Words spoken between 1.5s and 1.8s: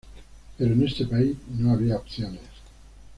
no